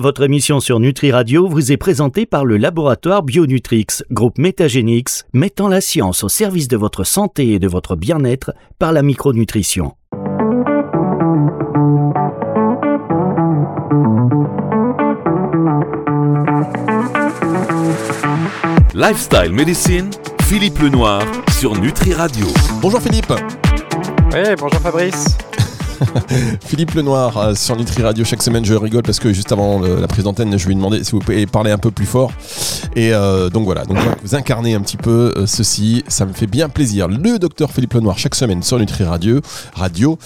[0.00, 5.66] Votre émission sur Nutri Radio vous est présentée par le laboratoire Bionutrix, groupe Métagénix, mettant
[5.66, 9.96] la science au service de votre santé et de votre bien-être par la micronutrition.
[18.94, 20.10] Lifestyle Medicine,
[20.44, 21.24] Philippe Lenoir
[21.58, 22.46] sur Nutri Radio.
[22.80, 23.32] Bonjour Philippe.
[24.32, 25.36] Oui, bonjour Fabrice.
[26.64, 30.06] Philippe Lenoir euh, sur Nutri Radio chaque semaine je rigole parce que juste avant la
[30.06, 32.32] prise d'antenne je lui ai demandé si vous pouvez parler un peu plus fort.
[32.96, 33.84] Et euh, donc voilà.
[33.84, 36.04] Donc vous incarnez un petit peu euh, ceci.
[36.08, 37.08] Ça me fait bien plaisir.
[37.08, 39.40] Le docteur Philippe Lenoir chaque semaine sur Nutri Radio
[39.74, 40.18] radio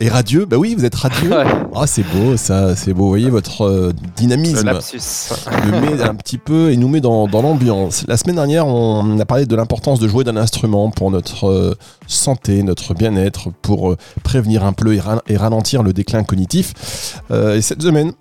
[0.00, 0.46] et radieux.
[0.46, 1.30] Bah oui vous êtes radieux.
[1.78, 3.04] Ah c'est beau ça c'est beau.
[3.04, 4.70] Vous voyez votre dynamisme.
[4.70, 8.04] Le met un petit peu et nous met dans, dans l'ambiance.
[8.08, 11.76] La semaine dernière on a parlé de l'importance de jouer d'un instrument pour notre
[12.06, 17.20] santé notre bien-être pour prévenir un peu et et ralentir le déclin cognitif.
[17.30, 18.12] Euh, et cette semaine,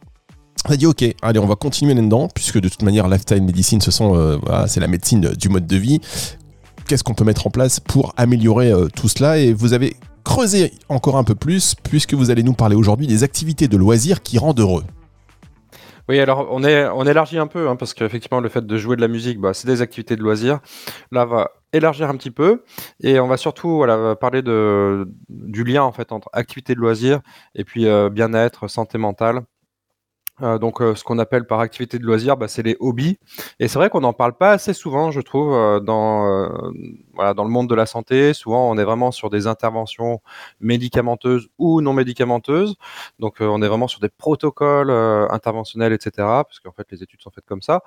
[0.68, 3.82] on a dit ok, allez, on va continuer là-dedans, puisque de toute manière, lifestyle medicine,
[3.82, 6.02] ce sont, euh, c'est la médecine du mode de vie.
[6.88, 9.38] Qu'est-ce qu'on peut mettre en place pour améliorer euh, tout cela?
[9.38, 13.24] Et vous avez creusé encore un peu plus, puisque vous allez nous parler aujourd'hui des
[13.24, 14.84] activités de loisirs qui rendent heureux.
[16.08, 18.96] Oui, alors on, est, on élargit un peu, hein, parce qu'effectivement, le fait de jouer
[18.96, 20.60] de la musique, bah, c'est des activités de loisirs.
[21.12, 22.64] Là, va élargir un petit peu
[23.02, 23.86] et on va surtout
[24.20, 27.22] parler du lien en fait entre activité de loisirs
[27.54, 29.44] et puis euh, bien-être, santé mentale.
[30.42, 33.18] Euh, donc, euh, ce qu'on appelle par activité de loisir, bah, c'est les hobbies.
[33.60, 36.60] Et c'est vrai qu'on n'en parle pas assez souvent, je trouve, euh, dans,
[37.14, 38.34] voilà, dans le monde de la santé.
[38.34, 40.22] Souvent, on est vraiment sur des interventions
[40.60, 42.76] médicamenteuses ou non médicamenteuses.
[43.20, 44.92] Donc, on est vraiment sur des protocoles
[45.32, 46.12] interventionnels, etc.
[46.18, 47.82] Parce qu'en fait, les études sont faites comme ça.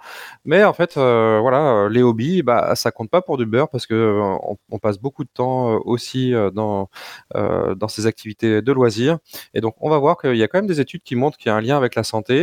[0.45, 4.21] Mais en fait, voilà, les hobbies, bah, ça compte pas pour du beurre parce que
[4.71, 6.89] on, passe beaucoup de temps aussi dans,
[7.35, 9.19] dans ces activités de loisirs.
[9.55, 11.49] Et donc, on va voir qu'il y a quand même des études qui montrent qu'il
[11.49, 12.38] y a un lien avec la santé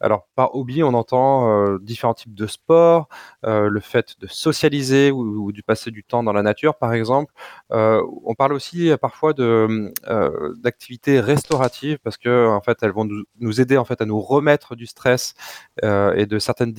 [0.00, 3.08] alors, par hobby, on entend euh, différents types de sports,
[3.44, 7.32] euh, le fait de socialiser ou, du passer du temps dans la nature, par exemple.
[7.72, 13.08] Euh, on parle aussi parfois d'activités restauratives parce que en fait, elles vont
[13.40, 15.34] nous, aider en fait à nous remettre du stress
[15.82, 16.72] et de certaines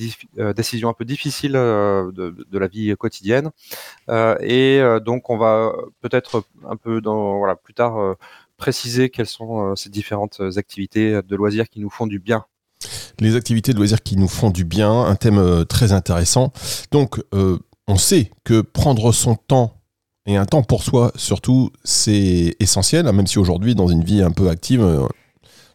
[0.54, 3.50] décisions un peu difficiles de, la vie quotidienne.
[4.40, 7.00] et donc, on va peut-être un peu
[7.62, 8.16] plus tard
[8.56, 12.44] préciser quelles sont ces différentes activités de loisirs qui nous font du bien
[13.20, 16.52] les activités de loisirs qui nous font du bien, un thème euh, très intéressant.
[16.90, 19.74] Donc, euh, on sait que prendre son temps
[20.26, 24.22] et un temps pour soi, surtout, c'est essentiel, hein, même si aujourd'hui, dans une vie
[24.22, 25.06] un peu active, euh,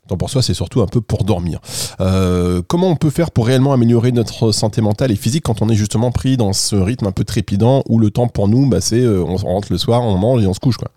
[0.07, 1.59] temps pour soi, c'est surtout un peu pour dormir.
[2.67, 5.75] comment on peut faire pour réellement améliorer notre santé mentale et physique quand on est
[5.75, 9.05] justement pris dans ce rythme un peu trépidant où le temps pour nous, bah, c'est
[9.07, 10.91] on rentre le soir, on mange et on se couche, quoi?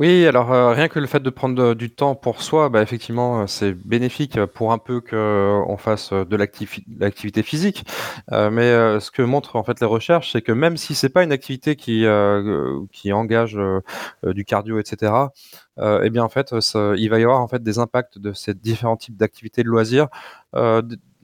[0.00, 2.82] Oui, alors euh, rien que le fait de prendre euh, du temps pour soi, bah,
[2.82, 7.84] effectivement, euh, c'est bénéfique pour un peu qu'on fasse de l'activité physique.
[8.30, 11.32] mais ce que montrent en fait les recherches, c'est que même si c'est pas une
[11.32, 12.04] activité qui
[12.92, 13.58] qui engage
[14.24, 15.12] du cardio, etc.,
[15.78, 16.54] eh bien en fait,
[16.96, 20.08] il va y avoir en fait des impacts de ces différents types d'activités de loisirs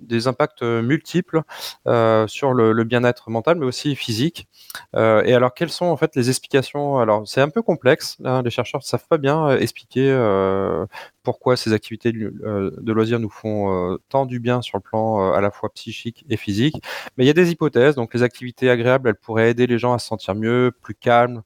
[0.01, 1.43] des impacts euh, multiples
[1.87, 4.49] euh, sur le, bien-être mental, mais aussi physique.
[4.97, 6.99] Euh, et alors, quelles sont en fait les explications?
[6.99, 8.17] Alors, c'est un peu complexe.
[8.25, 10.11] Hein, les chercheurs ne savent pas bien expliquer
[11.23, 15.51] pourquoi ces activités de loisirs nous font tant du bien sur le plan à la
[15.51, 16.83] fois psychique et physique.
[17.17, 17.95] Mais il y a des hypothèses.
[17.95, 21.43] Donc, les activités agréables, elles pourraient aider les gens à se sentir mieux, plus calmes,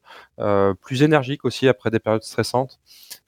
[0.81, 2.81] plus énergiques aussi après des périodes stressantes.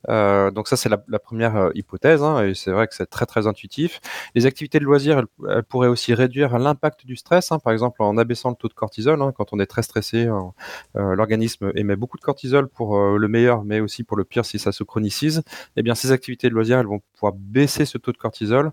[0.08, 3.26] Euh, donc ça, c'est la, première euh, hypothèse, hein, et c'est vrai que c'est très
[3.26, 4.00] très intuitif.
[4.34, 8.16] Les activités de loisirs, elles, pourraient aussi réduire l'impact du stress, hein, par exemple en
[8.18, 9.20] abaissant le taux de cortisol.
[9.20, 13.64] Hein, quand on est très stressé, euh, l'organisme émet beaucoup de cortisol pour le meilleur,
[13.64, 15.42] mais aussi pour le pire si ça se chronicise.
[15.76, 18.72] Eh bien, ces activités de loisirs, vont pouvoir baisser ce taux de cortisol.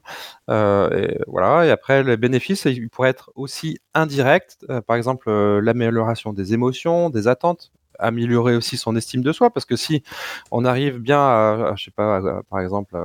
[0.49, 1.65] et voilà.
[1.65, 7.71] Et après, les bénéfices, pourraient être aussi indirects, par exemple l'amélioration des émotions, des attentes
[7.99, 10.03] améliorer aussi son estime de soi parce que si
[10.51, 12.97] on arrive bien à, je sais pas par exemple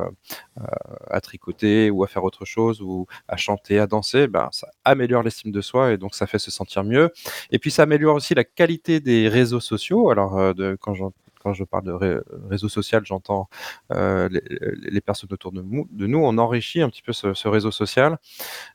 [1.11, 5.23] à, tricoter ou à faire autre chose ou à chanter à danser ben ça améliore
[5.23, 7.11] l'estime de soi et donc ça fait se sentir mieux.
[7.51, 10.11] Et puis ça améliore aussi la qualité des réseaux sociaux.
[10.11, 13.49] Alors euh, quand j'en quand je parle de réseau social, j'entends
[13.93, 16.19] euh, les, personnes autour de nous.
[16.19, 18.19] On enrichit un petit peu ce, réseau social.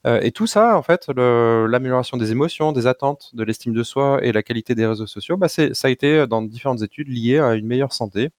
[0.07, 4.19] Euh, et tout ça, en fait, l'amélioration des émotions, des attentes, de l'estime de soi
[4.24, 7.56] et la qualité des réseaux sociaux, bah ça a été dans différentes études lié à
[7.56, 8.31] une meilleure santé.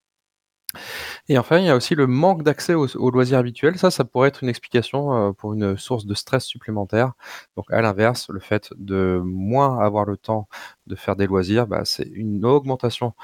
[1.29, 3.79] Et enfin, il y a aussi le manque d'accès aux, loisirs habituels.
[3.79, 7.13] Ça, ça pourrait être une explication euh, pour une source de stress supplémentaire.
[7.57, 10.49] Donc, à l'inverse, le fait de moins avoir le temps
[10.87, 13.15] de faire des loisirs, bah, c'est une augmentation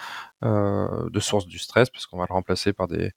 [0.43, 3.13] euh, de source du stress, puisqu'on va le remplacer par, des,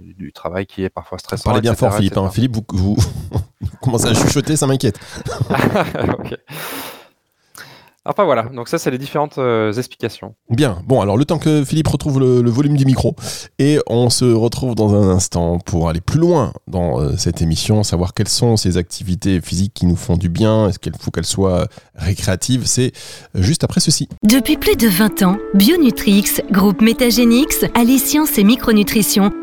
[0.00, 1.44] du, travail qui est parfois stressant.
[1.44, 2.16] Parlez bien fort, Philippe.
[2.16, 2.30] Hein.
[2.30, 4.98] Philippe, vous, vous, commencez à chuchoter, ça m'inquiète.
[6.18, 6.38] ok.
[8.04, 10.34] Enfin voilà, donc ça c'est les différentes euh, explications.
[10.50, 13.14] Bien, bon alors le temps que Philippe retrouve le, volume du micro
[13.60, 17.84] et on se retrouve dans un instant pour aller plus loin dans euh, cette émission,
[17.84, 21.24] savoir quelles sont ces activités physiques qui nous font du bien, est-ce qu'il faut qu'elles
[21.24, 22.92] soient récréatives, c'est
[23.34, 24.08] juste après ceci.
[24.24, 29.32] Depuis plus de 20 ans, Bionutrix, groupe Métagénix, allie science et micronutrition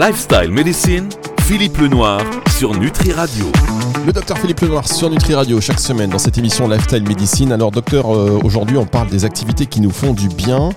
[0.00, 1.10] Lifestyle Medicine,
[1.42, 2.22] Philippe Lenoir
[2.56, 3.44] sur Nutri Radio.
[4.06, 7.52] Le docteur Philippe Lenoir sur Nutri Radio chaque semaine dans cette émission Lifestyle Medicine.
[7.52, 10.70] Alors docteur, euh, aujourd'hui on parle des activités qui nous font du bien.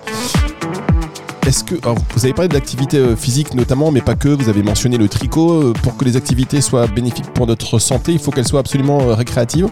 [1.47, 4.27] Est-ce que vous avez parlé de l'activité euh, physique notamment, mais pas que.
[4.27, 5.69] Vous avez mentionné le tricot.
[5.69, 9.15] Euh, pour que les activités soient bénéfiques pour notre santé, il faut qu'elles soient absolument
[9.15, 9.69] récréatives.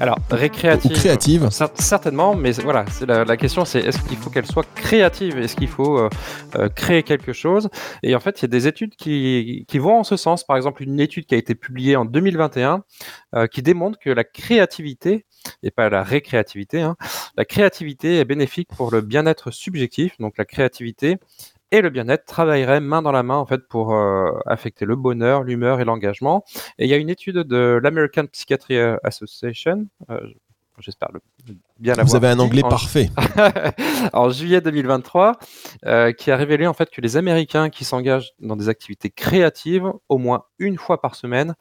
[0.00, 0.92] Alors, récréative.
[0.92, 1.48] Ou créative.
[1.50, 5.38] Certainement, mais voilà, la, la, question c'est est-ce qu'il faut qu'elle soit créative?
[5.38, 6.08] Est-ce qu'il faut euh,
[6.54, 7.68] euh, créer quelque chose?
[8.04, 10.44] Et en fait, il y a des études qui, qui, vont en ce sens.
[10.44, 12.84] Par exemple, une étude qui a été publiée en 2021
[13.34, 15.26] euh, qui démontre que la créativité,
[15.64, 16.96] et pas la récréativité, hein,
[17.36, 20.16] la créativité est bénéfique pour le bien-être subjectif.
[20.20, 21.16] Donc, la créativité
[21.70, 25.42] et le bien-être travailleraient main dans la main en fait pour euh, affecter le bonheur,
[25.42, 26.44] l'humeur et l'engagement.
[26.78, 30.20] Et il y a une étude de l'American Psychiatry Association, euh,
[30.80, 31.10] j'espère
[31.78, 33.10] bien Vous avez un anglais parfait.
[34.12, 35.38] en juillet 2023,
[35.86, 39.90] euh, qui a révélé en fait que les Américains qui s'engagent dans des activités créatives
[40.08, 41.54] au moins une fois par semaine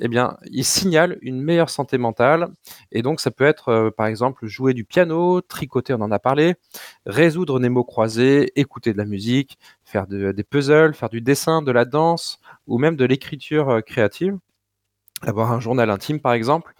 [0.00, 2.48] eh bien, il signale une meilleure santé mentale.
[2.92, 6.18] Et donc, ça peut être, euh, par exemple, jouer du piano, tricoter, on en a
[6.18, 6.56] parlé,
[7.06, 11.72] résoudre des mots croisés, écouter de la musique, faire des puzzles, faire du dessin, de
[11.72, 14.38] la danse ou même de l'écriture euh, créative
[15.28, 16.74] avoir un journal intime par exemple.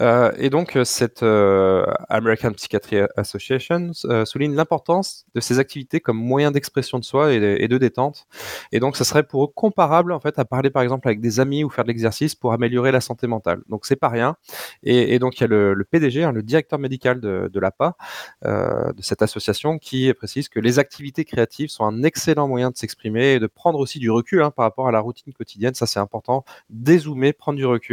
[0.00, 3.92] Euh, et donc euh, cette euh, American Psychiatry Association
[4.24, 8.26] souligne l'importance de ces activités comme moyen d'expression de soi et de, détente.
[8.72, 11.40] Et donc ça serait pour eux comparable en fait à parler par exemple avec des
[11.40, 13.62] amis ou faire de l'exercice pour améliorer la santé mentale.
[13.68, 14.36] Donc c'est pas rien.
[14.82, 17.96] Et, donc il y a le, PDG, hein, le directeur médical de, de l'APA,
[18.42, 23.34] de cette association, qui précise que les activités créatives sont un excellent moyen de s'exprimer
[23.34, 25.74] et de prendre aussi du recul hein, par rapport à la routine quotidienne.
[25.74, 26.44] Ça c'est important.
[26.70, 27.83] Dézoomer, prendre du recul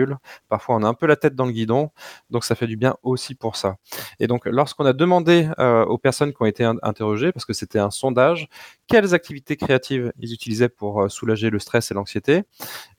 [0.50, 1.92] Parfois, on a un peu la tête dans le guidon,
[2.30, 3.76] donc ça fait du bien aussi pour ça.
[4.20, 7.80] Et donc, lorsqu'on a demandé euh, aux personnes qui ont été interrogées, parce que c'était
[7.80, 8.48] un sondage,
[8.92, 12.44] quelles activités créatives ils utilisaient pour euh, soulager le stress et l'anxiété,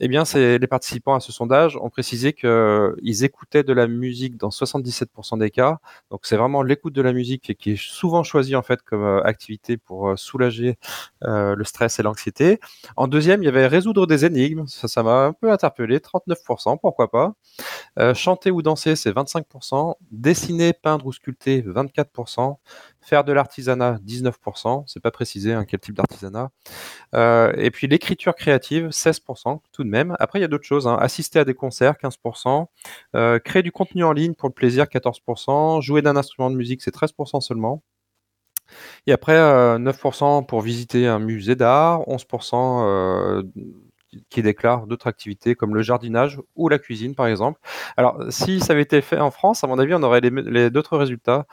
[0.00, 4.36] eh bien, les participants à ce sondage ont précisé qu'ils euh, écoutaient de la musique
[4.36, 5.78] dans 77% des cas.
[6.10, 9.76] Donc, c'est vraiment l'écoute de la musique qui est souvent choisie en fait comme activité
[9.76, 10.78] pour soulager
[11.20, 12.58] le stress et l'anxiété.
[12.96, 14.66] En deuxième, il y avait résoudre des énigmes.
[14.66, 17.34] Ça, ça m'a un peu interpellé, 39% pourquoi pas?
[17.98, 19.94] Euh, chanter ou danser, c'est 25%.
[20.10, 22.58] Dessiner, peindre ou sculpter, 24%.
[23.02, 24.84] Faire de l'artisanat, 19%.
[24.86, 26.50] C'est pas précisé hein, quel type d'artisanat.
[27.14, 30.16] Euh, et puis l'écriture créative, 16% tout de même.
[30.20, 30.86] Après, il y a d'autres choses.
[30.86, 30.96] Hein.
[31.00, 32.66] Assister à des concerts, 15%.
[33.16, 35.80] Euh, créer du contenu en ligne pour le plaisir, 14%.
[35.82, 37.82] Jouer d'un instrument de musique, c'est 13% seulement.
[39.06, 43.42] Et après, 9% pour visiter un musée d'art, 11%
[44.30, 47.60] qui déclarent d'autres activités comme le jardinage ou la cuisine, par exemple.
[47.96, 50.20] Alors, si ça avait été fait en France, à mon avis, on aurait
[50.70, 51.46] d'autres résultats.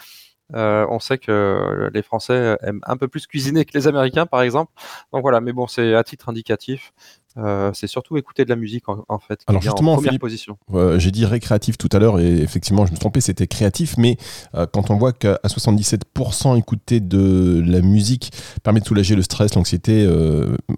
[0.56, 4.42] Euh, on sait que les Français aiment un peu plus cuisiner que les Américains, par
[4.42, 4.72] exemple.
[5.14, 6.94] Donc voilà, mais bon, c'est à titre indicatif.
[7.38, 9.42] Euh, c'est surtout écouter de la musique en, fait.
[9.48, 10.58] Alors justement, en première position.
[10.98, 13.96] j'ai dit récréatif tout à l'heure et effectivement, je me trompé, c'était créatif.
[13.98, 14.18] Mais
[14.56, 18.32] euh, quand on voit qu'à 77% écouter de la musique
[18.64, 20.08] permet de soulager le stress, l'anxiété,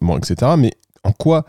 [0.02, 0.52] bon, etc.
[0.58, 0.72] Mais
[1.04, 1.46] en quoi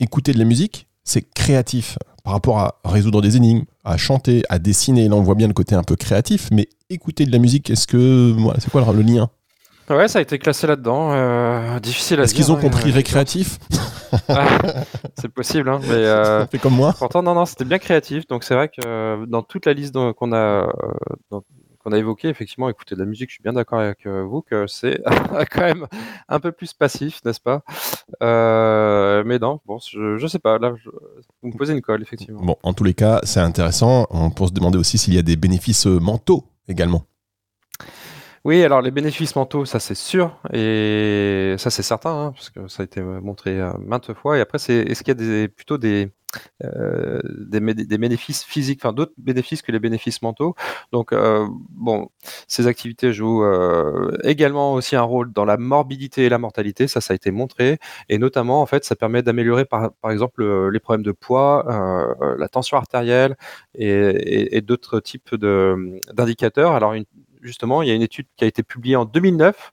[0.00, 4.58] écouter de la musique, c'est créatif par rapport à résoudre des énigmes, à chanter, à
[4.58, 5.08] dessiner?
[5.08, 7.86] Là, on voit bien le côté un peu créatif, mais écouter de la musique, est-ce
[7.86, 8.32] que.
[8.32, 9.30] Voilà, c'est quoi le, lien
[9.88, 11.12] Ouais, ça a été classé là-dedans.
[11.12, 13.58] Euh, difficile à Est-ce qu'ils ont compris récréatif
[15.20, 15.94] C'est possible, hein, mais.
[15.94, 16.94] Euh, fait comme moi.
[16.98, 18.26] Pourtant, non, non, c'était bien créatif.
[18.26, 20.68] Donc, c'est vrai que euh, dans toute la liste qu'on a,
[21.30, 24.66] qu'on a évoqué, effectivement, écouter de la musique, je suis bien d'accord avec vous que
[24.66, 25.00] c'est
[25.52, 25.86] quand même
[26.28, 27.62] un peu plus passif, n'est-ce pas?
[28.20, 30.74] Mais non, bon, je, je sais pas, là,
[31.42, 32.42] vous me posez une colle, effectivement.
[32.42, 34.08] Bon, en tous les cas, c'est intéressant.
[34.10, 37.06] On peut se demander aussi s'il y a des bénéfices mentaux également.
[38.44, 42.68] Oui, alors les bénéfices mentaux, ça c'est sûr, et ça c'est certain, hein, parce que
[42.68, 44.38] ça a été montré maintes fois.
[44.38, 46.12] Et après, est-ce qu'il y a plutôt des,
[46.64, 47.60] euh, des,
[47.98, 50.54] bénéfices physiques, enfin d'autres bénéfices que les bénéfices mentaux.
[50.92, 52.08] Donc, euh, bon,
[52.48, 57.00] ces activités jouent euh, également aussi un rôle dans la morbidité et la mortalité, ça,
[57.00, 57.78] ça a été montré,
[58.08, 61.64] et notamment, en fait, ça permet d'améliorer, par, exemple, les problèmes de poids,
[62.38, 63.36] la tension artérielle
[63.74, 66.72] et, d'autres types d'indicateurs.
[66.72, 66.94] Alors,
[67.42, 69.72] justement, il y a une étude qui a été publiée en 2009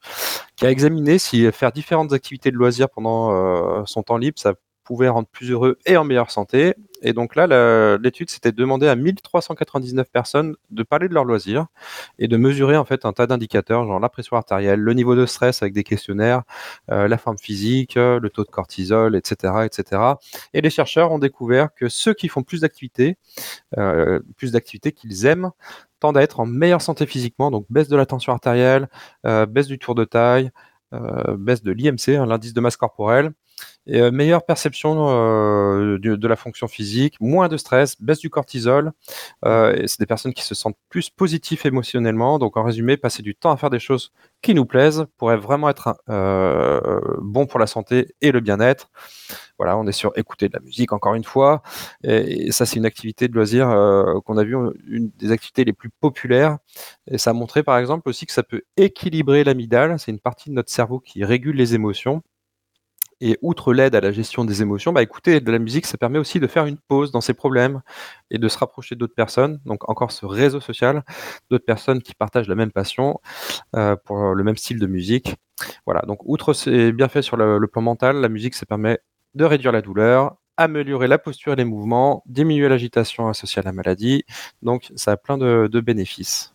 [0.55, 4.53] qui a examiné si faire différentes activités de loisirs pendant son temps libre, ça
[4.83, 6.75] pouvait rendre plus heureux et en meilleure santé.
[7.01, 11.67] Et donc là, l'étude s'était demandé à 1399 personnes de parler de leurs loisirs
[12.17, 15.25] et de mesurer en fait un tas d'indicateurs, genre la pression artérielle, le niveau de
[15.25, 16.43] stress avec des questionnaires,
[16.91, 20.01] euh, la forme physique, le taux de cortisol, etc., etc.
[20.53, 23.17] Et les chercheurs ont découvert que ceux qui font plus d'activités,
[23.77, 25.51] euh, plus d'activités qu'ils aiment,
[25.99, 28.87] tendent à être en meilleure santé physiquement, donc baisse de la tension artérielle,
[29.25, 30.51] euh, baisse du tour de taille,
[31.39, 33.31] baisse de l'IMC, hein, l'indice de masse corporelle,
[33.85, 38.91] et, euh, meilleure perception euh, de, la fonction physique, moins de stress, baisse du cortisol.
[39.45, 42.39] Euh, c'est des personnes qui se sentent plus positifs émotionnellement.
[42.39, 45.69] Donc en résumé, passer du temps à faire des choses qui nous plaisent pourrait vraiment
[45.69, 45.97] être
[47.21, 48.89] bon pour la santé et le bien-être.
[49.57, 51.61] Voilà, on est sur écouter de la musique encore une fois.
[52.03, 53.67] Et, ça, c'est une activité de loisir
[54.25, 54.55] qu'on a vu
[54.87, 56.57] une des activités les plus populaires.
[57.07, 59.99] Et ça a montré par exemple aussi que ça peut équilibrer l'amygdale.
[59.99, 62.21] C'est une partie de notre cerveau qui régule les émotions.
[63.25, 66.19] Et outre l'aide à la gestion des émotions, bah, écouter de la musique, ça permet
[66.19, 67.81] aussi de faire une pause dans ses problèmes
[68.29, 69.61] et de se rapprocher d'autres personnes.
[69.65, 71.03] Donc encore ce réseau social,
[71.49, 73.21] d'autres personnes qui partagent la même passion
[73.77, 75.37] euh, pour le même style de musique.
[75.85, 78.99] Voilà, donc outre ces bienfaits sur le, plan mental, la musique, ça permet
[79.35, 83.71] de réduire la douleur, améliorer la posture et les mouvements, diminuer l'agitation associée à la
[83.71, 84.25] maladie.
[84.61, 86.52] Donc ça a plein de bénéfices.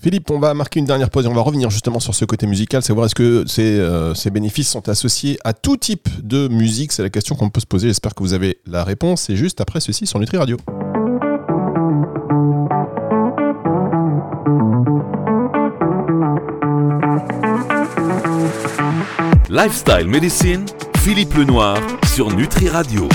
[0.00, 2.46] Philippe, on va marquer une dernière pause et on va revenir justement sur ce côté
[2.46, 6.92] musical, savoir est-ce que ces, euh, ces, bénéfices sont associés à tout type de musique
[6.92, 7.88] C'est la question qu'on peut se poser.
[7.88, 9.22] J'espère que vous avez la réponse.
[9.22, 10.56] C'est juste après ceci sur Nutri Radio.
[19.50, 20.66] Lifestyle Medicine,
[20.98, 21.78] Philippe Lenoir
[22.14, 23.08] sur Nutri Radio.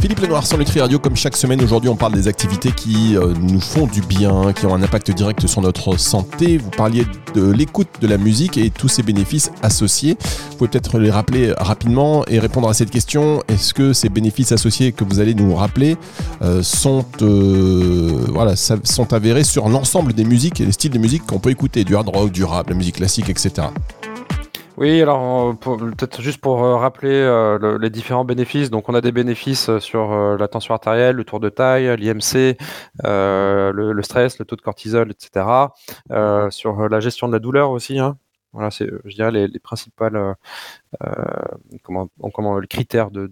[0.00, 3.34] Philippe Lenoir sur Nutri Radio, comme chaque semaine, aujourd'hui on parle des activités qui euh,
[3.38, 6.56] nous font du bien, qui ont un impact direct sur notre santé.
[6.56, 7.04] Vous parliez
[7.34, 10.16] de l'écoute de la musique et tous ses bénéfices associés.
[10.22, 13.42] Vous pouvez peut-être les rappeler rapidement et répondre à cette question.
[13.48, 15.98] Est-ce que ces bénéfices associés que vous allez nous rappeler
[16.40, 18.24] euh, sont, euh,
[18.84, 21.94] sont avérés sur l'ensemble des musiques et des styles de musique qu'on peut écouter, du
[21.94, 23.68] hard rock, du rap, la musique classique, etc.
[24.80, 28.70] Oui, alors peut-être juste pour euh, rappeler euh, les différents bénéfices.
[28.70, 32.56] Donc, on a des bénéfices euh, sur la tension artérielle, le tour de taille, l'IMC,
[33.04, 35.44] le, stress, le taux de cortisol, etc.
[36.50, 37.98] sur la gestion de la douleur aussi.
[37.98, 38.16] Hein.
[38.54, 40.34] Voilà, c'est, je dirais, les, les principales,
[41.82, 43.28] comment, le critère de,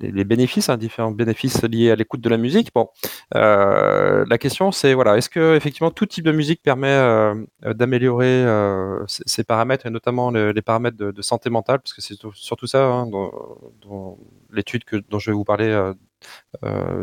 [0.00, 2.70] les bénéfices, hein, différents bénéfices liés à l'écoute de la musique.
[2.74, 2.88] Bon,
[3.34, 8.26] euh, la question, c'est voilà, est-ce que effectivement tout type de musique permet euh, d'améliorer
[8.26, 12.84] euh, ces, paramètres et notamment les paramètres de, santé mentale, parce que c'est surtout ça
[12.84, 14.18] hein, dont,
[14.52, 15.92] l'étude que dont je vais vous parler.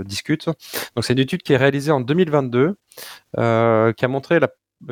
[0.06, 0.46] discute.
[0.96, 2.76] Donc c'est une étude qui est réalisée en 2022
[3.36, 4.40] qui a montré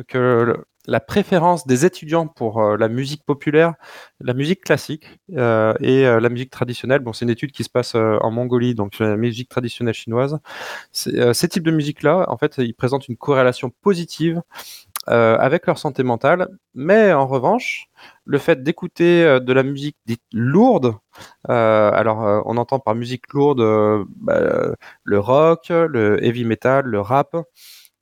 [0.08, 3.74] que la préférence des étudiants pour euh, la musique populaire,
[4.20, 7.00] la musique classique euh, et euh, la musique traditionnelle.
[7.00, 10.38] Bon, c'est une étude qui se passe en Mongolie, donc la musique traditionnelle chinoise.
[10.92, 14.42] ces types de musique-là, en fait, ils présentent une corrélation positive
[15.06, 17.88] avec leur santé mentale, mais en revanche,
[18.24, 20.94] le fait d'écouter de la musique dite lourde,
[21.48, 27.36] alors on entend par musique lourde bah, le rock, le heavy metal, le rap.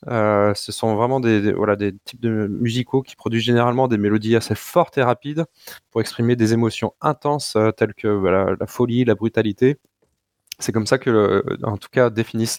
[0.08, 4.36] Euh, ce sont vraiment des, voilà, des types de musicaux qui produisent généralement des mélodies
[4.36, 5.44] assez fortes et rapides
[5.90, 9.78] pour exprimer des émotions intenses euh, telles que la folie, la brutalité.
[10.60, 12.58] C'est comme ça que, en tout cas, définissent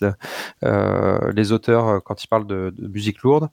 [0.64, 3.50] euh, les auteurs euh, quand ils parlent de, musique lourde.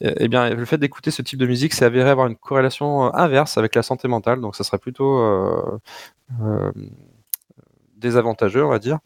[0.00, 3.12] Et, eh bien, le fait d'écouter ce type de musique, c'est avéré avoir une corrélation
[3.14, 6.72] inverse avec la santé mentale, donc ça serait plutôt euh,
[7.96, 8.98] désavantageux, on va dire.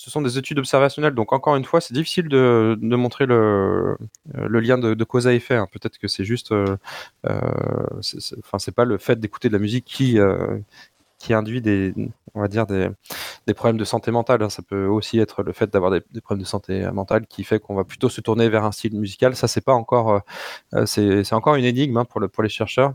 [0.00, 3.98] Ce sont des études observationnelles, donc encore une fois, c'est difficile de, montrer le,
[4.34, 5.56] lien de, cause à effet.
[5.56, 5.68] Hein.
[5.70, 6.78] Peut-être que c'est juste, euh,
[7.26, 7.38] euh
[8.38, 10.58] enfin, c'est pas le fait d'écouter de la musique qui euh,
[11.20, 11.92] qui induit des,
[12.34, 12.88] on va dire des,
[13.54, 14.42] problèmes de santé mentale.
[14.42, 14.48] hein.
[14.48, 17.60] Ça peut aussi être le fait d'avoir des, problèmes de santé euh, mentale qui fait
[17.60, 19.36] qu'on va plutôt se tourner vers un style musical.
[19.36, 20.20] Ça, c'est pas encore, euh,
[20.74, 22.94] euh, c'est encore une énigme hein, pour, le, pour les chercheurs.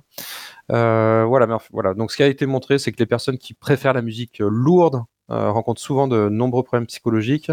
[0.71, 1.93] Euh, voilà, mais voilà.
[1.93, 4.49] Donc, ce qui a été montré, c'est que les personnes qui préfèrent la musique euh,
[4.49, 7.51] lourde euh, rencontrent souvent de nombreux problèmes psychologiques.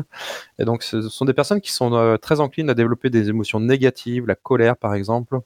[0.59, 3.61] Et donc, ce sont des personnes qui sont euh, très enclines à développer des émotions
[3.61, 5.41] négatives, la colère, par exemple.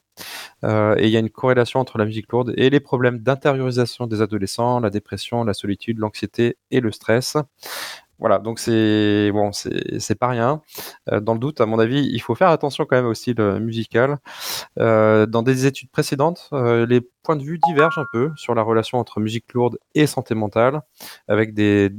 [0.64, 4.06] Euh, et il y a une corrélation entre la musique lourde et les problèmes d'intériorisation
[4.06, 7.36] des adolescents, la dépression, la solitude, l'anxiété et le stress.
[8.18, 10.62] Voilà, donc c'est bon, c'est pas rien.
[11.12, 13.40] Euh, dans le doute, à mon avis, il faut faire attention quand même au style
[13.40, 14.18] euh, musical.
[14.78, 18.62] Euh, dans des études précédentes, euh, les points de vue divergent un peu sur la
[18.62, 20.80] relation entre musique lourde et santé mentale,
[21.26, 21.90] avec des,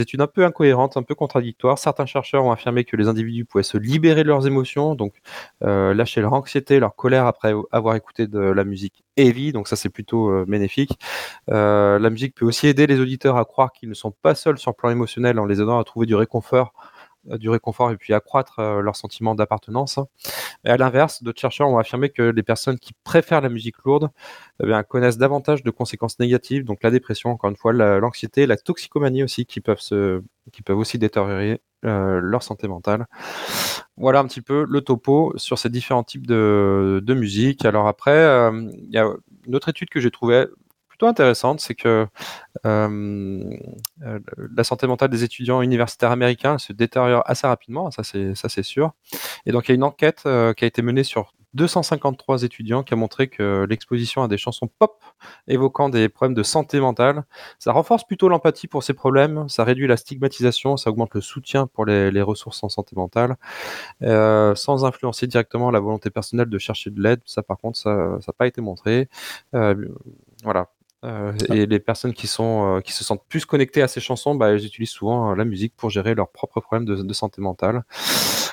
[0.00, 1.78] études un peu incohérentes, un peu contradictoires.
[1.78, 5.14] Certains chercheurs ont affirmé que les individus pouvaient se libérer de leurs émotions, donc
[5.62, 9.76] euh, lâcher leur anxiété, leur colère après avoir écouté de la musique heavy, donc ça
[9.76, 10.98] c'est plutôt euh, bénéfique.
[11.50, 14.58] Euh, la musique peut aussi aider les auditeurs à croire qu'ils ne sont pas seuls
[14.58, 16.72] sur le plan émotionnel en les aidant à trouver du réconfort
[17.26, 19.98] du réconfort et puis accroître euh, leur sentiment d'appartenance.
[20.64, 24.10] Et à l'inverse, d'autres chercheurs ont affirmé que les personnes qui préfèrent la musique lourde
[24.62, 28.46] eh bien, connaissent davantage de conséquences négatives, donc la dépression, encore une fois, la- l'anxiété,
[28.46, 33.06] la toxicomanie aussi, qui peuvent, se, qui peuvent aussi détériorer euh, leur santé mentale.
[33.96, 37.64] Voilà un petit peu le topo sur ces différents types de, musique.
[37.64, 39.06] Alors après, euh, il y a
[39.46, 40.46] une autre étude que j'ai trouvée
[40.94, 42.06] plutôt intéressante, c'est que
[42.64, 43.56] euh,
[44.56, 48.92] la santé mentale des étudiants universitaires américains se détériore assez rapidement, ça c'est sûr.
[49.44, 52.84] Et donc il y a une enquête euh, qui a été menée sur 253 étudiants
[52.84, 55.02] qui a montré que l'exposition à des chansons pop
[55.48, 57.24] évoquant des problèmes de santé mentale,
[57.58, 61.66] ça renforce plutôt l'empathie pour ces problèmes, ça réduit la stigmatisation, ça augmente le soutien
[61.66, 63.36] pour les, ressources en santé mentale,
[64.02, 67.20] euh, sans influencer directement la volonté personnelle de chercher de l'aide.
[67.24, 69.08] Ça par contre, ça n'a pas été montré.
[70.44, 70.68] Voilà.
[71.04, 74.34] Euh, et les personnes qui sont euh, qui se sentent plus connectées à ces chansons,
[74.34, 77.42] bah, elles utilisent souvent euh, la musique pour gérer leurs propres problèmes de, de santé
[77.42, 77.82] mentale.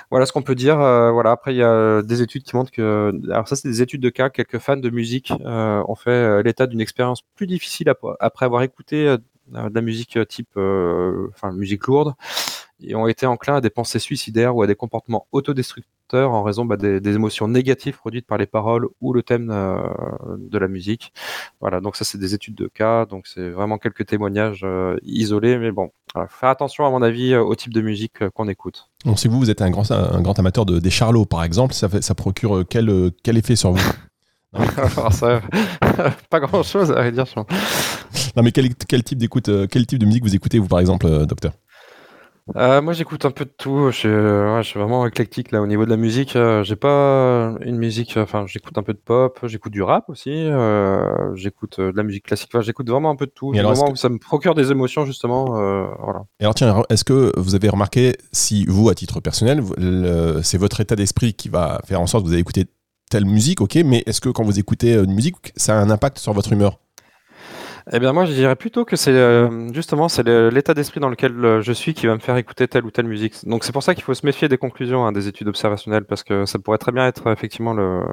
[0.09, 0.75] Voilà ce qu'on peut dire.
[0.75, 1.31] Voilà.
[1.31, 4.09] Après, il y a des études qui montrent que, alors ça, c'est des études de
[4.09, 4.29] cas.
[4.29, 9.15] Quelques fans de musique ont fait l'état d'une expérience plus difficile ap- après avoir écouté
[9.47, 12.13] de la musique type, euh, enfin, musique lourde,
[12.81, 16.65] et ont été enclins à des pensées suicidaires ou à des comportements autodestructeurs en raison
[16.65, 19.77] bah, des, émotions négatives produites par les paroles ou le thème euh,
[20.37, 21.13] de la musique.
[21.61, 21.79] Voilà.
[21.79, 23.05] Donc ça, c'est des études de cas.
[23.05, 25.91] Donc c'est vraiment quelques témoignages euh, isolés, mais bon.
[26.13, 28.89] Voilà, faire attention, à mon avis, euh, au type de musique euh, qu'on écoute.
[29.05, 31.43] On sait que vous, vous êtes un grand, un grand amateur de, des charlots, par
[31.43, 31.73] exemple.
[31.73, 33.91] Ça, ça procure euh, quel, euh, quel effet sur vous?
[36.29, 37.25] pas grand chose à dire.
[37.25, 37.45] je pense.
[38.35, 40.79] Non, mais quel, quel type d'écoute, euh, quel type de musique vous écoutez, vous, par
[40.79, 41.53] exemple, euh, docteur?
[42.57, 43.91] Euh, moi, j'écoute un peu de tout.
[43.91, 46.37] Je suis, euh, ouais, je suis vraiment éclectique là au niveau de la musique.
[46.63, 48.17] j'ai pas une musique.
[48.17, 50.49] Enfin, j'écoute un peu de pop, j'écoute du rap aussi.
[51.35, 52.49] j'écoute de la musique classique.
[52.53, 53.53] Enfin, j'écoute vraiment un peu de tout.
[53.55, 55.45] Alors, moment que- où ça me procure des émotions justement.
[55.45, 56.23] voilà.
[56.39, 59.63] Et alors, tiens, est-ce que vous avez remarqué si vous, à titre personnel,
[60.43, 62.65] c'est votre état d'esprit qui va faire en sorte que vous allez écouter
[63.11, 65.89] telle musique, ok, mais est-ce que quand vous écoutez euh, une musique, ça a un
[65.89, 66.79] impact sur votre humeur?
[67.91, 71.33] Eh bien, moi, je dirais plutôt que c'est euh, justement c'est l'état d'esprit dans lequel
[71.43, 73.35] euh, je suis qui va me faire écouter telle ou telle musique.
[73.47, 76.23] Donc, c'est pour ça qu'il faut se méfier des conclusions hein, des études observationnelles parce
[76.23, 78.03] que ça pourrait très bien être effectivement le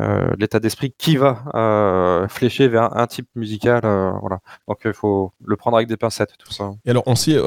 [0.00, 3.80] euh, l'état d'esprit qui va flécher vers un type musical.
[4.20, 4.38] voilà.
[4.66, 6.70] Donc, il faut le prendre avec des pincettes, tout ça.
[6.84, 7.38] Et alors, on sait,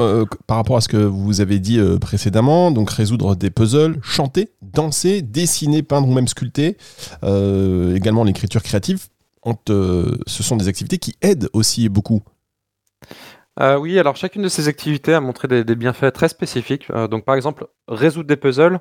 [0.47, 5.21] par rapport à ce que vous avez dit précédemment, donc résoudre des puzzles, chanter, danser,
[5.21, 6.77] dessiner, peindre ou même sculpter,
[7.23, 9.07] également l'écriture créative,
[9.67, 12.21] ce sont des activités qui aident aussi beaucoup.
[13.59, 16.87] Euh, oui, alors chacune de ces activités a montré des, bienfaits très spécifiques.
[16.91, 18.79] Euh, donc, par exemple, résoudre des puzzles,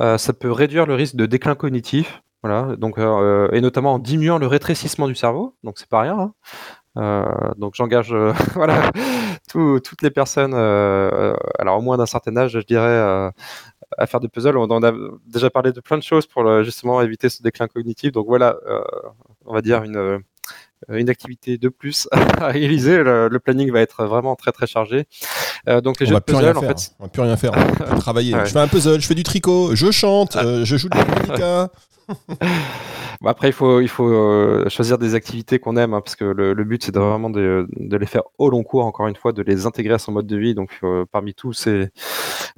[0.00, 2.76] euh, ça peut réduire le risque de déclin cognitif, voilà.
[2.76, 5.56] Donc, et notamment en diminuant le rétrécissement du cerveau.
[5.64, 6.32] Donc, c'est pas rien.
[6.96, 7.54] hein.
[7.58, 8.14] Donc, j'engage,
[8.54, 8.90] voilà,
[9.50, 13.30] tout- toutes les personnes, alors au moins d'un certain âge, je dirais,
[13.98, 14.56] à faire des puzzles.
[14.56, 14.92] On en a
[15.26, 18.12] déjà parlé de plein de choses pour euh, justement éviter ce déclin cognitif.
[18.12, 18.80] Donc, voilà, euh,
[19.44, 20.18] on va dire une euh,
[20.88, 22.96] une activité de plus à réaliser.
[23.02, 25.04] Le, le planning va être vraiment très très chargé.
[25.68, 26.70] Euh, donc les On jeux de puzzle, en faire.
[26.78, 27.52] fait, On va plus rien faire.
[27.90, 28.34] On travailler.
[28.34, 28.46] Ouais.
[28.46, 31.70] Je fais un puzzle, je fais du tricot, je chante, euh, je joue de l'harmonica.
[33.22, 36.24] Bon, après il faut il faut euh, choisir des activités qu'on aime, hein, parce que
[36.24, 38.84] le, but c'est vraiment de, les faire au long cours.
[38.84, 40.54] Encore une fois, de les intégrer à son mode de vie.
[40.56, 41.90] Donc euh, parmi tous ces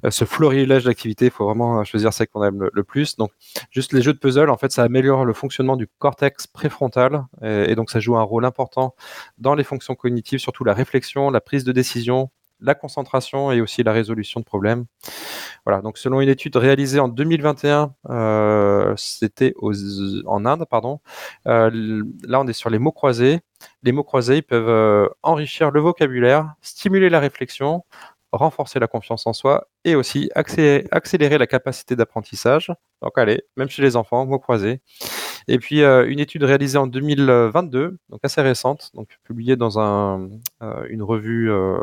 [0.04, 3.16] euh, ce florilège d'activités, il faut vraiment choisir celle qu'on aime le, plus.
[3.16, 3.30] Donc
[3.70, 7.74] juste les jeux de puzzle, en fait, ça améliore le fonctionnement du cortex préfrontal et
[7.74, 8.94] donc ça joue un rôle important
[9.38, 12.30] dans les fonctions cognitives, surtout la réflexion, la prise de décision,
[12.64, 14.86] la concentration et aussi la résolution de problèmes.
[15.66, 17.94] Voilà, donc selon une étude réalisée en 2021,
[18.96, 19.54] c'était
[20.26, 21.00] en Inde, pardon.
[21.44, 23.40] là, on est sur les mots croisés.
[23.82, 27.84] Les mots croisés peuvent enrichir le vocabulaire, stimuler la réflexion,
[28.32, 32.72] renforcer la confiance en soi et aussi accélérer, la capacité d'apprentissage.
[33.00, 34.80] Donc allez, même chez les enfants, mots croisés.
[35.48, 40.86] Et puis euh, une étude réalisée en 2022, donc assez récente, donc publiée dans euh,
[40.88, 41.78] une revue euh,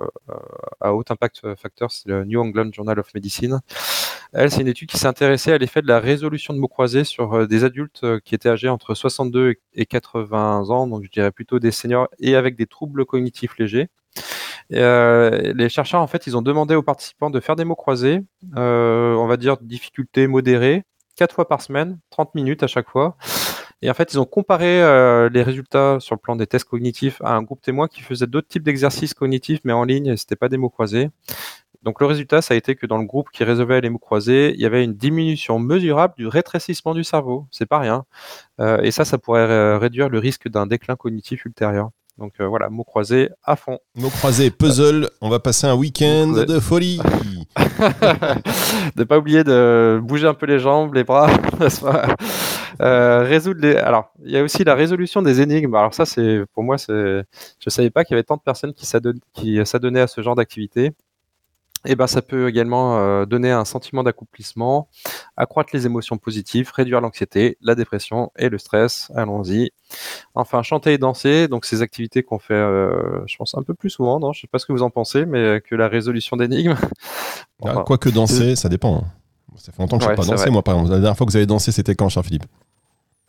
[0.80, 3.60] à haut impact factor, c'est le New England Journal of Medicine.
[4.34, 7.04] Elle, c'est une étude qui s'est intéressée à l'effet de la résolution de mots croisés
[7.04, 11.60] sur des adultes qui étaient âgés entre 62 et 80 ans, donc je dirais plutôt
[11.60, 13.90] des seniors et avec des troubles cognitifs légers.
[14.70, 18.22] Les chercheurs, en fait, ils ont demandé aux participants de faire des mots croisés,
[18.56, 20.84] on va dire difficulté modérée,
[21.18, 23.18] quatre fois par semaine, 30 minutes à chaque fois.
[23.82, 27.22] Et en fait, ils ont comparé euh, les résultats sur le plan des tests cognitifs
[27.24, 30.50] à un groupe témoin qui faisait d'autres types d'exercices cognitifs, mais en ligne, c'était pas
[30.50, 31.10] des mots croisés.
[31.84, 34.54] Donc le résultat, ça a été que dans le groupe qui résolvait les mots croisés,
[34.54, 37.48] il y avait une diminution mesurable du rétrécissement du cerveau.
[37.50, 38.06] C'est pas rien.
[38.84, 41.90] et ça, ça pourrait réduire le risque d'un déclin cognitif ultérieur.
[42.22, 43.80] Donc euh, voilà, mots croisés à fond.
[43.96, 47.00] Mots croisés, puzzle, on va passer un week-end de folie.
[48.96, 51.30] ne pas oublier de bouger un peu les jambes, les bras,
[52.82, 53.76] euh, résoudre les.
[53.76, 55.76] Alors, il y a aussi la résolution des énigmes.
[55.76, 57.24] Alors ça, c'est pour moi, c'est.
[57.60, 60.94] Je savais pas qu'il y avait tant de personnes qui s'adonnaient à ce genre d'activité
[61.84, 64.88] et eh ben, ça peut également euh, donner un sentiment d'accomplissement,
[65.36, 69.12] accroître les émotions positives, réduire l'anxiété, la dépression et le stress.
[69.16, 69.72] Allons-y.
[70.36, 73.90] Enfin, chanter et danser, donc ces activités qu'on fait, euh, je pense, un peu plus
[73.90, 74.32] souvent, non?
[74.32, 76.76] Je sais pas ce que vous en pensez, mais que la résolution d'énigmes.
[77.64, 79.04] Ah, quoique danser, ça dépend.
[79.56, 80.90] Ça fait longtemps que je n'ai pas dansé, moi, par exemple.
[80.94, 82.46] La dernière fois que vous avez dansé, c'était quand, cher Philippe?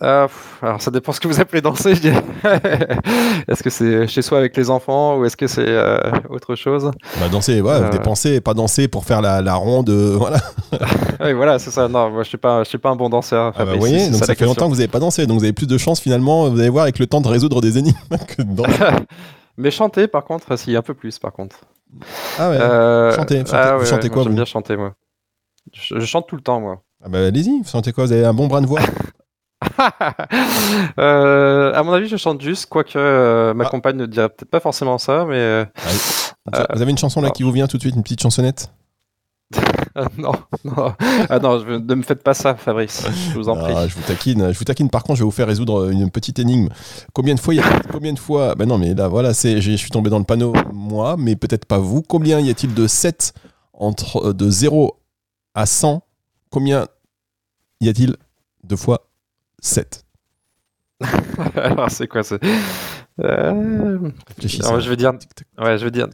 [0.02, 0.26] Euh,
[0.62, 1.92] alors ça dépend ce que vous appelez danser,
[3.48, 6.90] est-ce que c'est chez soi avec les enfants ou est-ce que c'est euh, autre chose?
[7.20, 7.90] Bah, Danser, ouais, euh...
[7.90, 10.38] dépenser, pas danser pour faire la, la ronde, euh, voilà.
[11.20, 11.86] oui, voilà, c'est ça.
[11.86, 13.52] Non, moi je suis pas, je suis pas un bon danseur.
[13.56, 15.44] Ah bah, vous voyez, donc ça, fait longtemps que vous n'avez pas dansé, donc vous
[15.44, 16.48] avez plus de chance finalement.
[16.48, 18.72] Vous allez voir avec le temps de résoudre des énigmes que de danser.
[19.56, 21.60] Mais chanter, par contre, si un peu plus, par contre.
[22.40, 23.14] Ah ouais.
[23.14, 24.94] chanter, ah vous chantez quoi J'aime bien chanter, moi.
[25.72, 26.82] Je, je, chante tout le temps, moi.
[27.04, 28.06] Ah bah allez-y, vous chantez quoi?
[28.06, 28.80] Vous avez un bon bras de voix?
[30.98, 33.68] euh, à mon avis, je chante juste, quoique euh, ma ah.
[33.68, 35.36] compagne ne dirait peut-être pas forcément ça, mais.
[35.36, 35.64] Euh,
[36.52, 38.72] ah vous avez une chanson là qui vous vient tout de suite, une petite chansonnette?
[40.16, 40.32] Non,
[40.64, 40.94] non,
[41.28, 43.06] ah non, ne me faites pas ça, Fabrice.
[43.30, 43.74] Je vous en prie.
[43.88, 44.50] je vous taquine.
[44.50, 44.88] Je vous taquine.
[44.88, 46.68] Par contre, je vais vous faire résoudre une petite énigme.
[47.12, 47.64] Combien de fois, y a...
[47.92, 50.54] combien de fois Ben non, mais là, voilà, c'est, je suis tombé dans le panneau
[50.72, 52.00] moi, mais peut-être pas vous.
[52.00, 53.34] Combien y a-t-il de 7
[53.74, 54.98] entre de 0
[55.54, 56.02] à 100
[56.50, 56.86] Combien
[57.82, 58.16] y a-t-il
[58.64, 59.11] de fois
[59.62, 60.04] 7.
[61.56, 62.36] Alors, c'est quoi ça
[63.20, 64.10] euh...
[64.38, 65.12] je vais dire.
[65.58, 66.08] Ouais, je vais dire.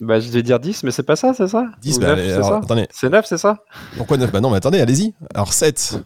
[0.00, 1.66] bah, je vais dire 10, mais c'est pas ça, c'est ça?
[1.80, 2.56] 10, bah, c'est ça?
[2.58, 2.86] attendez.
[2.90, 3.58] C'est 9, c'est ça?
[3.96, 5.14] Pourquoi 9 Bah non, mais attendez, allez-y.
[5.34, 5.98] Alors 7.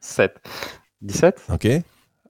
[0.00, 0.34] 7.
[1.02, 1.64] 17 Ok.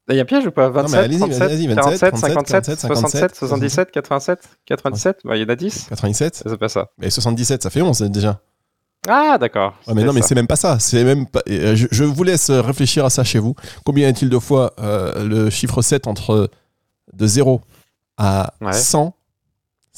[0.09, 0.69] Il y a piège ou pas?
[0.69, 5.45] 27, non, 37, vas -y, 27, 47, 57, 67, 77, 87, 97 bah, Il y
[5.45, 6.91] en a 10 97 C'est pas ça.
[6.99, 8.41] Mais 77, ça fait 11 déjà.
[9.09, 9.75] Ah, d'accord.
[9.95, 10.79] mais non, mais c'est même pas ça.
[10.79, 11.43] C'est même pas...
[11.49, 13.55] Euh, je, vous laisse réfléchir à ça chez vous.
[13.85, 16.51] Combien y a-t-il de fois euh, le chiffre 7 entre
[17.13, 17.61] de 0
[18.19, 19.15] à 100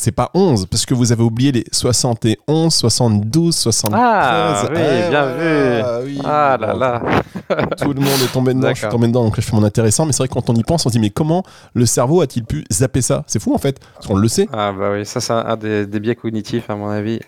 [0.01, 4.01] c'est pas 11, parce que vous avez oublié les 71, 72, 73.
[4.01, 6.21] Ah, oui, eh, bien vu.
[6.25, 7.03] ah là là.
[7.77, 10.07] Tout le monde est tombé dedans, je suis tombé dedans, donc je fais mon intéressant.
[10.07, 11.43] Mais c'est vrai que quand on y pense, on se dit, mais comment
[11.75, 13.25] le cerveau a-t-il pu zapper ça?
[13.27, 14.47] C'est fou en fait, parce qu'on le sait.
[14.53, 17.19] Ah bah oui, ça c'est un des, des biais cognitifs à mon avis.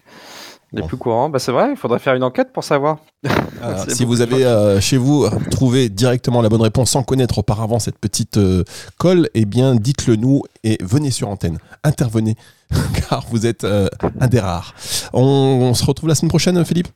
[0.72, 2.98] Les plus courants, bah c'est vrai, il faudrait faire une enquête pour savoir.
[3.62, 7.78] Ah, si vous avez euh, chez vous trouvé directement la bonne réponse sans connaître auparavant
[7.78, 8.64] cette petite euh,
[8.96, 11.58] colle, eh bien dites-le nous et venez sur antenne.
[11.84, 12.36] Intervenez,
[13.10, 14.74] car vous êtes euh, un des rares.
[15.12, 16.88] on se retrouve la semaine prochaine, Philippe?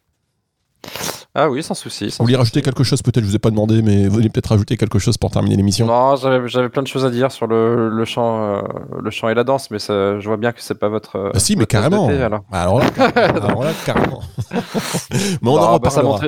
[1.37, 2.07] Ah oui, sans souci.
[2.07, 4.51] vous voulez rajouter quelque chose Peut-être, je vous ai pas demandé, mais vous voulez peut-être
[4.51, 7.89] rajouter quelque chose pour terminer l'émission Non, j'avais plein de choses à dire sur le,
[7.89, 8.63] le chant, euh,
[9.03, 11.33] le chant et la danse, mais ça, je vois bien que c'est pas votre.
[11.35, 12.09] Ah si, mais carrément.
[12.09, 12.45] alors.
[12.51, 12.79] Bah, alors.
[12.79, 14.23] là, alors là, carrément.
[15.11, 16.21] mais on en bah, reparlera.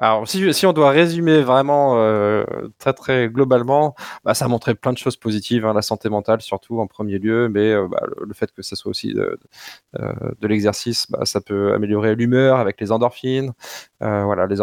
[0.00, 2.44] Alors, si, si, on doit résumer vraiment euh,
[2.78, 6.40] très très globalement, bah, ça a montré plein de choses positives, hein, la santé mentale
[6.40, 9.36] surtout en premier lieu, mais euh, bah, le, fait que ça soit aussi de,
[9.98, 13.52] euh, de l'exercice, bah, ça peut améliorer l'humeur avec les endorphines,
[14.02, 14.56] euh, voilà, les,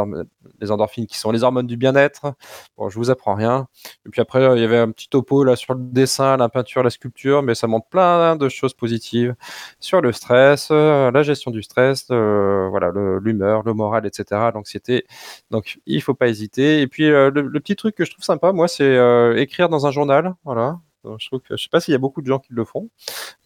[0.62, 2.34] les, endorphines qui sont les hormones du bien-être.
[2.78, 3.68] Bon, je vous apprends rien.
[4.06, 6.84] Et puis après, il y avait un petit topo là sur le dessin, la peinture,
[6.84, 9.36] la sculpture, mais ça montre plein de choses positives
[9.80, 15.06] sur le stress, la gestion du stress, voilà, l'humeur, le, moral, etc., l'anxiété.
[15.52, 16.82] Donc, il faut pas hésiter.
[16.82, 19.86] Et puis, euh, le, petit truc que je trouve sympa, moi, c'est euh, écrire dans
[19.86, 20.36] un journal.
[20.44, 20.80] Voilà.
[21.20, 22.90] je trouve je sais pas s'il y a beaucoup de gens qui le font.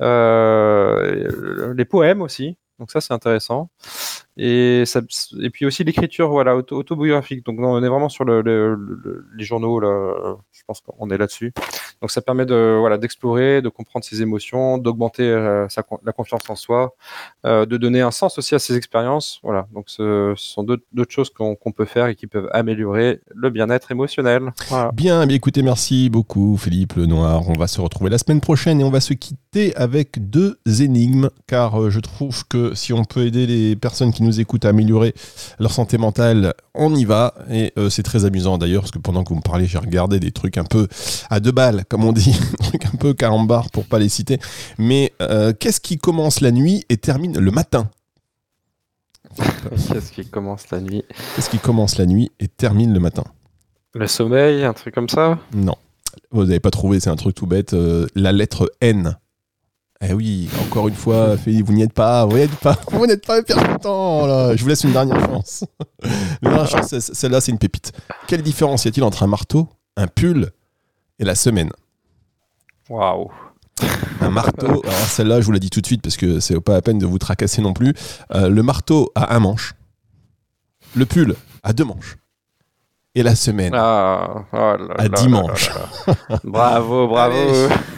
[0.01, 2.57] Euh, les poèmes aussi.
[2.79, 3.69] Donc ça, c'est intéressant.
[4.41, 4.83] Et,
[5.51, 7.45] puis aussi l'écriture voilà, autobiographique.
[7.45, 8.41] Donc on est vraiment sur le,
[9.37, 11.53] les journaux, là, je pense qu'on est là-dessus.
[12.01, 15.67] Donc ça permet de voilà d'explorer, de comprendre ses émotions, d'augmenter euh,
[16.05, 16.95] la confiance en soi,
[17.45, 19.39] euh, de donner un sens aussi à ses expériences.
[19.43, 19.67] Voilà.
[19.73, 24.53] Donc ce, sont d'autres choses qu'on peut faire et qui peuvent améliorer le bien-être émotionnel.
[24.93, 27.49] Bien, bien, écoutez, merci beaucoup Philippe Lenoir.
[27.49, 31.29] On va se retrouver la semaine prochaine et on va se quitter avec deux énigmes,
[31.47, 34.69] car euh, je trouve que si on peut aider les personnes qui nous écoutent à
[34.69, 35.13] améliorer
[35.59, 37.33] leur santé mentale, on y va.
[37.49, 40.31] Et c'est très amusant d'ailleurs, parce que pendant que vous me parlez, j'ai regardé des
[40.31, 40.87] trucs un peu
[41.29, 42.37] à deux balles comme on dit,
[42.93, 44.39] un peu carambar pour pas les citer.
[44.77, 47.89] Mais euh, qu'est-ce qui commence la nuit et termine le matin?
[49.91, 51.03] Qu'est-ce qui commence la nuit?
[51.35, 53.23] Qu'est-ce qui commence la nuit et termine le matin?
[53.93, 55.39] Le sommeil, un truc comme ça?
[55.53, 55.75] Non.
[56.31, 57.73] Vous n'avez pas trouvé, c'est un truc tout bête.
[57.73, 59.17] Euh, la lettre N.
[60.01, 63.39] Eh oui, encore une fois, vous n'y êtes pas, vous n'êtes pas, vous n'êtes pas
[63.39, 64.25] hyper content.
[64.25, 64.55] Là.
[64.55, 65.65] Je vous laisse une dernière chance.
[66.41, 67.91] dernière chance, celle-là, c'est une pépite.
[68.27, 70.51] Quelle différence y a-t-il entre un marteau, un pull
[71.19, 71.71] et la semaine.
[72.89, 73.29] Waouh.
[74.21, 76.73] Un marteau, alors celle-là, je vous la dis tout de suite parce que c'est pas
[76.73, 77.93] la peine de vous tracasser non plus.
[78.33, 79.73] Euh, le marteau a un manche,
[80.95, 82.17] le pull a deux manches,
[83.19, 85.69] et la semaine ah, oh à dimanche.
[86.43, 87.35] bravo, bravo.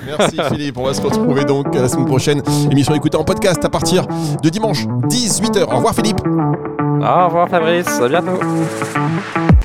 [0.06, 2.42] merci Philippe, on va se retrouver donc la semaine prochaine.
[2.72, 4.06] Émission écoutée en podcast à partir
[4.42, 5.64] de dimanche 18h.
[5.64, 6.20] Au revoir Philippe.
[6.26, 8.40] Au revoir Fabrice, à bientôt.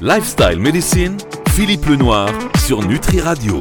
[0.00, 1.16] Lifestyle Medicine
[1.50, 2.28] Philippe Lenoir
[2.66, 3.54] sur Nutri Radio.